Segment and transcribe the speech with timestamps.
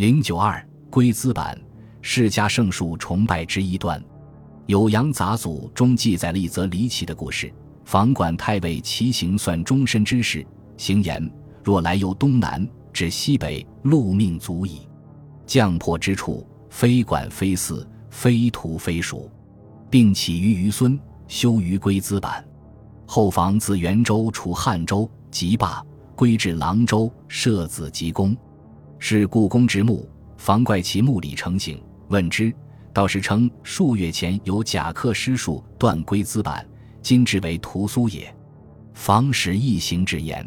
[0.00, 1.60] 零九二龟兹版
[2.00, 4.02] 释迦圣树崇拜之一段，
[4.74, 7.52] 《酉阳杂俎》中记载了一则离奇的故事：
[7.84, 10.42] 房管太尉骑行算终身之事，
[10.78, 11.30] 行言
[11.62, 14.88] 若来由东南至西北，路命足矣。
[15.44, 19.30] 降破之处，非管非寺，非徒非属，
[19.90, 20.98] 并起于于孙，
[21.28, 22.42] 修于龟兹版。
[23.04, 25.84] 后房自元州出汉州，即罢，
[26.16, 28.34] 归至廊州，设子集宫。
[29.02, 30.06] 是故宫之墓，
[30.36, 31.82] 房怪其墓里成形。
[32.08, 32.52] 问之，
[32.92, 36.64] 道士称数月前有甲客施术断龟兹板，
[37.00, 38.32] 今之为屠苏也。
[38.92, 40.46] 房使一行之言，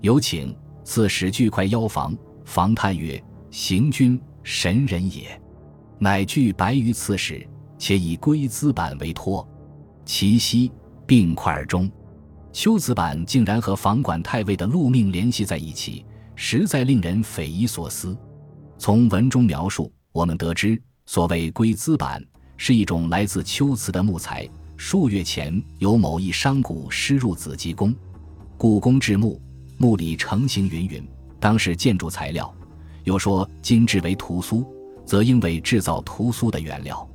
[0.00, 2.14] 有请赐使巨块腰房。
[2.44, 5.40] 房叹曰：“行军神人也。”
[5.98, 7.46] 乃具白于刺史，
[7.78, 9.46] 且以龟兹板为托。
[10.04, 10.70] 其息
[11.06, 11.90] 并块而终。
[12.52, 16.05] 丘子板竟然和房管太尉的禄命联系在一起。
[16.36, 18.16] 实在令人匪夷所思。
[18.78, 22.22] 从文中描述，我们得知，所谓龟兹板
[22.56, 24.48] 是一种来自秋瓷的木材。
[24.76, 27.94] 数月前，有某一商贾失入紫极宫，
[28.58, 29.40] 故宫制木，
[29.78, 31.02] 木里成形云云，
[31.40, 32.54] 当是建筑材料。
[33.04, 34.66] 又说，今制为屠苏，
[35.06, 37.08] 则应为制造屠苏的原料。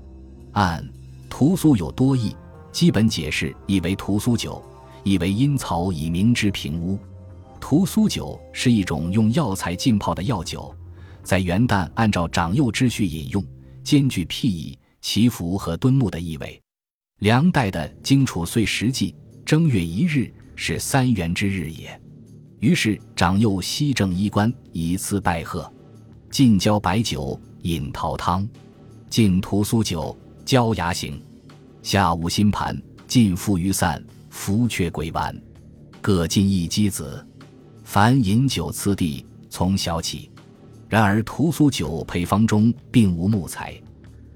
[0.54, 0.84] 按
[1.30, 2.36] 屠苏有多义，
[2.72, 4.60] 基本解释亦为屠苏酒，
[5.04, 6.98] 亦为阴曹以明之平屋。
[7.62, 10.76] 屠苏酒是一种用药材浸泡的药酒，
[11.24, 13.42] 在元旦按照长幼之序饮用，
[13.84, 16.62] 兼具辟疫、祈福和敦睦的意味。
[17.20, 22.02] 梁代的荆楚岁时纪正月一日是三元之日也，
[22.60, 25.72] 于是长幼西正衣冠，以次拜贺，
[26.32, 28.46] 进交白酒，饮桃汤，
[29.08, 31.22] 敬屠苏酒，交牙行。
[31.84, 32.76] 下午新盘，
[33.08, 35.40] 尽付于散，福阙鬼丸，
[36.02, 37.26] 各进一鸡子。
[37.94, 40.32] 凡饮酒次第，从小起。
[40.88, 43.78] 然而屠苏酒配方中并无木材，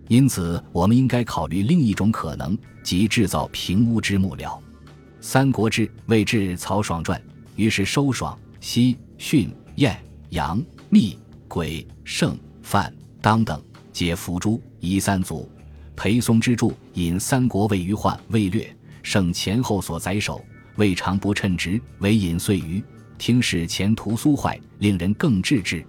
[0.10, 4.62] 因此我们应该考虑另一种可能，即制造平屋之木料。
[5.22, 7.18] 《三国志·魏志曹爽传》
[7.56, 9.98] 于是收爽、西、训、晏、
[10.32, 13.64] 杨、密、鬼、胜、范、当等
[13.94, 15.50] 皆伏诛，夷三族。
[15.96, 18.70] 裴松之著引三国魏虞患、魏略、
[19.02, 20.44] 胜前后所宰首，
[20.76, 22.84] 未尝不称职，唯引岁余。
[23.18, 25.78] 听使前屠苏坏，令人更治之。《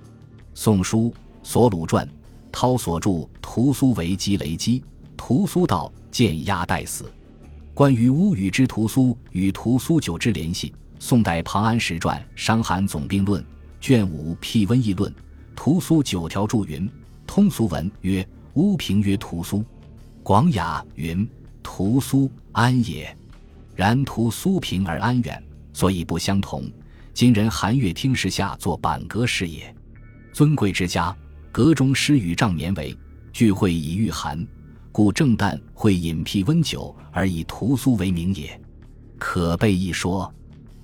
[0.54, 1.10] 宋书·
[1.42, 2.06] 索鲁传》，
[2.50, 4.82] 涛所著屠苏为击雷击，
[5.16, 7.10] 屠苏道见压待死。
[7.74, 13.42] 关于乌语之屠苏与屠苏酒之联系，宋代庞安史传《伤寒总病论》
[13.80, 15.14] 卷五辟瘟疫论，
[15.54, 16.88] 屠苏九条注云：
[17.26, 19.62] 通俗文曰乌平曰屠苏，
[20.22, 21.28] 广雅云
[21.62, 23.14] 屠苏安也。
[23.74, 25.44] 然屠苏平而安远，
[25.74, 26.64] 所以不相同。
[27.16, 29.74] 今人寒月听时下作板阁诗也，
[30.34, 31.16] 尊贵之家，
[31.50, 32.94] 阁中施与帐棉为
[33.32, 34.46] 聚会以御寒，
[34.92, 38.60] 故正旦会饮辟温酒而以屠苏为名也，
[39.18, 40.30] 可备一说。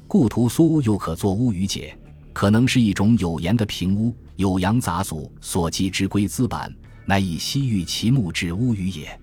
[0.09, 1.95] 故屠苏又可作乌鱼解，
[2.33, 4.17] 可能是一种有盐的平屋。
[4.39, 9.21] 酉阳杂俎所记之龟兹板，乃以西域其木之乌鱼也。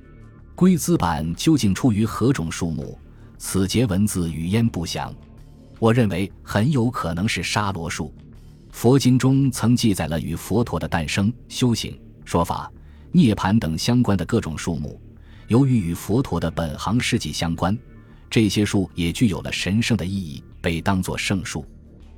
[0.53, 2.95] 龟兹板究竟出于何种树木？
[3.39, 5.11] 此节文字语焉不详。
[5.79, 8.13] 我认为很有可能是沙罗树。
[8.72, 12.72] 佛经中曾记载了与佛陀的诞生、修行、说法、
[13.12, 15.01] 涅盘等相关的各种树木。
[15.47, 17.75] 由于与佛陀的本行事迹相关，
[18.29, 21.66] 这些树也具有了神圣的意义，被当作圣树。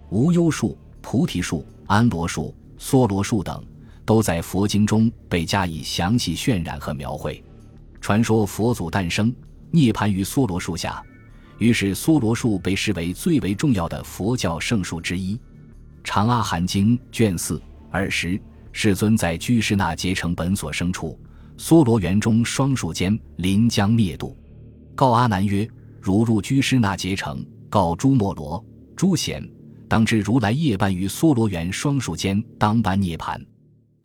[0.09, 3.63] 无忧树、菩提树、安罗树、梭罗树等，
[4.03, 7.41] 都在佛经中被加以详细渲染和描绘。
[8.01, 9.33] 传说佛祖诞生、
[9.69, 11.01] 涅盘于梭罗树下。
[11.61, 15.35] 于是，梭罗树被视为最为重要的佛教圣树之一。
[16.03, 17.61] 《长阿含经》卷四
[17.91, 18.41] 二十，
[18.71, 21.19] 世尊在居士那结城本所生处，
[21.59, 24.35] 梭罗园中双树间，临将灭度，
[24.95, 25.69] 告阿难曰
[26.01, 29.47] ：“如入居士那结城，告诸摩罗、诸贤，
[29.87, 33.39] 当知如来夜半于梭罗园双树间，当般涅盘。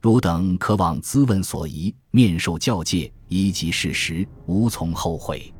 [0.02, 5.50] 汝等可往咨问所疑，面受教戒，依及事实，无从后悔。”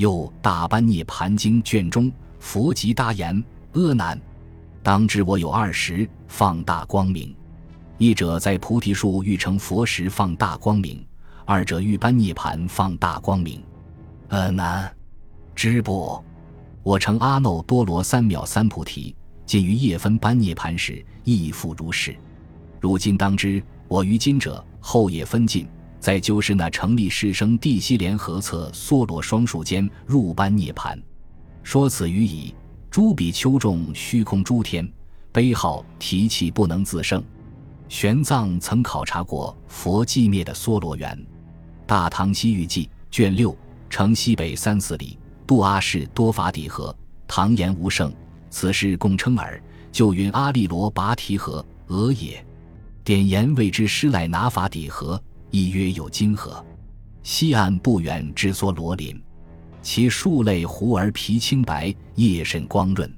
[0.00, 3.44] 又大般涅盘经卷中，佛即答言
[3.74, 4.18] ：“阿难，
[4.82, 7.36] 当知我有二十放大光明，
[7.98, 11.06] 一者在菩提树欲成佛时放大光明，
[11.44, 13.62] 二者欲般涅盘放大光明。
[14.28, 14.90] 阿难，
[15.54, 16.24] 知不？
[16.82, 19.14] 我成阿耨多罗三藐三菩提，
[19.44, 22.16] 尽于夜分般涅盘时亦复如是。
[22.80, 25.68] 如今当知，我于今者后夜分尽。”
[26.00, 31.00] 在就是那成立师生地西联合侧梭罗双树间入般涅盘，
[31.62, 32.54] 说此语已。
[32.90, 34.90] 诸比丘众虚空诸天，
[35.30, 37.22] 悲号提气不能自胜。
[37.88, 41.16] 玄奘曾考察过佛寂灭的梭罗园，
[41.86, 43.56] 《大唐西域记》卷六，
[43.88, 45.16] 城西北三四里，
[45.46, 46.92] 杜阿氏多法底河，
[47.28, 48.12] 唐言无圣，
[48.50, 49.62] 此事共称耳。
[49.92, 52.44] 就云阿利罗拔提河，俄也。
[53.04, 55.20] 典言谓之施赖拿法底河，
[55.50, 56.64] 亦曰有金河。
[57.22, 59.20] 西岸不远之梭罗林，
[59.82, 63.12] 其树类胡而皮青白，叶甚光润，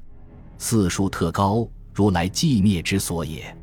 [0.59, 3.57] 四树特高，如来寂灭之所也。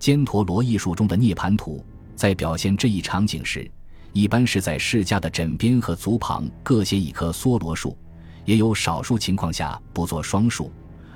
[0.00, 1.84] 犍陀罗艺术中的涅盘图，
[2.14, 3.70] 在表现这一场景时，
[4.12, 7.96] 一般是在释迦的枕边和足旁各写一棵梭罗树，
[8.44, 10.70] 也有少数情况下不做双树，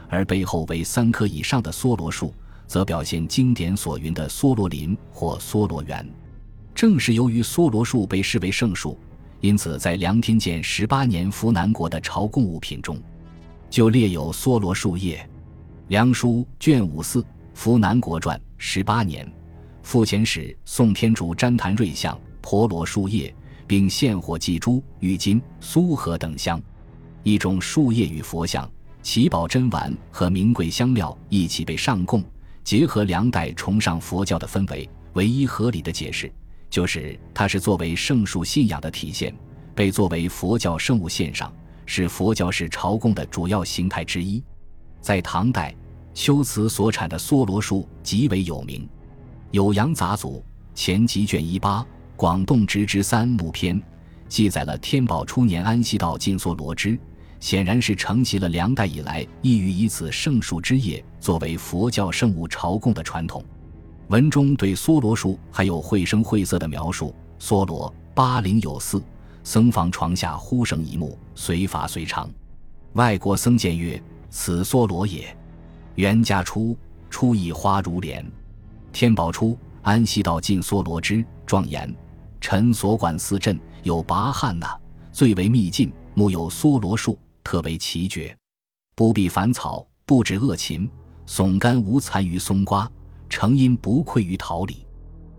[0.08, 2.32] 而背后为三棵以上的梭罗树，
[2.67, 6.08] 则表现经典所云的梭罗林或梭罗园。
[6.81, 8.99] 正是由于梭罗树被视为圣树，
[9.43, 12.99] 因此在梁天监十八年扶南国的朝贡物品中，
[13.69, 15.29] 就列有梭罗树叶。
[15.88, 17.23] 梁书卷五四。
[17.53, 19.31] 扶南国传十八年，
[19.82, 23.35] 复遣使宋天竺旃檀瑞相婆罗树叶，
[23.67, 26.59] 并献火祭珠、玉金、苏合等香。
[27.23, 28.67] 一种树叶与佛像、
[29.03, 32.25] 奇宝珍玩和名贵香料一起被上供，
[32.65, 36.33] 结合梁代崇尚佛教的氛围，唯一合理的解释
[36.70, 39.34] 就是它是作为圣树信仰的体现，
[39.75, 41.52] 被作为佛教圣物献上，
[41.84, 44.43] 是佛教式朝贡的主要形态之一。
[45.02, 45.75] 在唐代。
[46.12, 48.87] 秋瓷所产的梭罗树极为有名，
[49.56, 50.38] 《酉阳杂俎》
[50.75, 51.81] 前集卷一八
[52.17, 53.81] 《广洞植之三木篇》
[54.28, 56.99] 记载了天宝初年安西道进梭罗枝，
[57.38, 63.43] 显然是承袭了梁代以来意欲以此圣树之叶作为佛教圣物朝贡的传统。
[64.11, 69.01] 文中对梭罗树还有绘声绘色的描述：梭罗八陵有寺，
[69.45, 72.29] 僧房床下忽生一木，随法随长。
[72.95, 75.33] 外国僧见曰：“此梭罗也。”
[75.95, 76.77] 元嘉初，
[77.09, 78.29] 初以花如莲。
[78.93, 81.95] 天宝初，安西道进梭罗之庄严。
[82.41, 84.77] 臣所管寺镇有拔汉那，
[85.12, 88.37] 最为秘境，木有梭罗树，特为奇绝。
[88.97, 90.91] 不必烦草，不止恶禽，
[91.29, 92.91] 耸干无残于松瓜，
[93.31, 94.85] 成因不愧于桃李。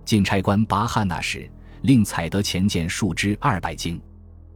[0.04, 1.48] 进差官拔汉那时，
[1.84, 4.02] 令采得前见树枝二百斤，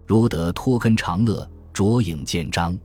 [0.08, 2.76] 如得脱根长乐，着影见章，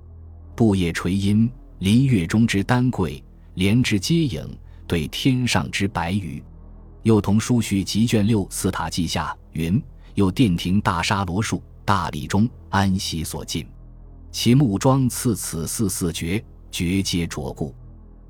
[0.54, 1.50] 布叶垂阴。
[1.78, 3.24] 林月中之丹桂，
[3.54, 4.46] 莲之接影，
[4.86, 6.44] 对天上之白鱼。
[7.04, 9.82] 又同书序集卷六四塔记下云：
[10.14, 13.66] 又殿庭大沙罗树，大理中安息所尽。
[14.30, 17.74] 其木桩次此四四绝，绝皆卓固。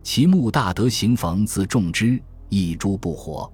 [0.03, 3.51] 其木大德行逢自种之，一株不活。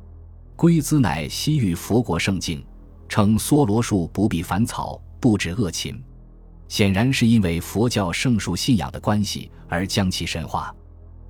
[0.54, 2.64] 龟兹乃西域佛国圣境，
[3.08, 6.00] 称梭罗树不必烦草，不止恶禽。
[6.68, 10.74] 显然是因为佛教圣树信仰的关系而将其神化。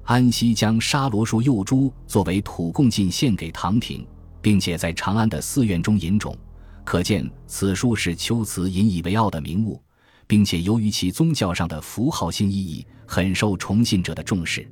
[0.05, 4.07] 安西将沙罗树幼株作为土供进献给唐廷，
[4.41, 6.37] 并且在长安的寺院中引种，
[6.85, 9.83] 可见此树是秋瓷引以为傲的名物，
[10.27, 14.71] 并且由于其宗教上的符号性意义，很受崇信者的重视。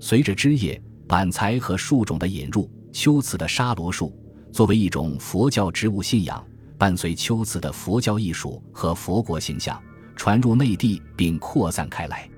[0.00, 4.16] 随着枝叶、板材和树种的引入，秋瓷的沙罗树
[4.52, 6.44] 作为一种佛教植物信仰，
[6.76, 9.80] 伴随秋瓷的佛教艺术和佛国形象。
[10.16, 12.28] 传入内地并扩散开来，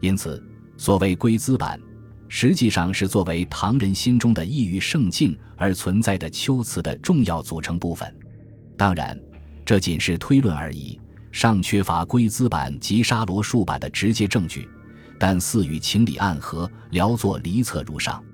[0.00, 0.44] 因此
[0.76, 1.80] 所谓龟兹版，
[2.26, 8.12] 实际上是作为唐人心中的异域圣境而存在的秋瓷的重要组成部分。
[8.76, 9.16] 当然，
[9.64, 14.68] 这仅是推论而已，尚缺乏龟兹版及沙罗树版的直接证据。
[15.20, 18.24] 但似与情理暗合，聊作离策如上。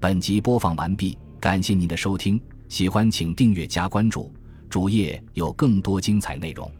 [0.00, 4.32] 本集播放完毕，感谢您的收听，喜欢请订阅加关注。
[4.70, 6.72] 主页有更多精彩内容。